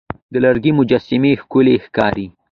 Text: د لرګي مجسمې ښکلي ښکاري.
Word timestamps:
د 0.31 0.35
لرګي 0.45 0.71
مجسمې 0.79 1.31
ښکلي 1.41 1.75
ښکاري. 1.85 2.25